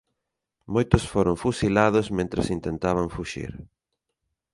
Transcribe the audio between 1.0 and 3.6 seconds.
foron fusilados mentres intentaban fuxir.